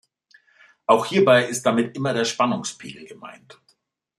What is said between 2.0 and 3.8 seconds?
der Spannungspegel gemeint.